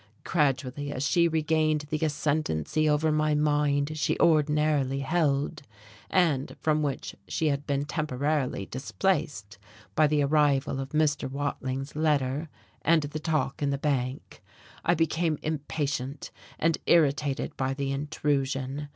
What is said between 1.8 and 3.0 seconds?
the ascendency